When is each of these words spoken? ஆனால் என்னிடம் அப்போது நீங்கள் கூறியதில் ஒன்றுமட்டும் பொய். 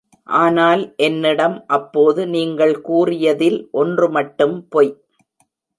ஆனால் 0.35 0.81
என்னிடம் 0.97 1.57
அப்போது 1.67 2.21
நீங்கள் 2.27 2.75
கூறியதில் 2.81 3.59
ஒன்றுமட்டும் 3.73 4.57
பொய். 4.69 4.93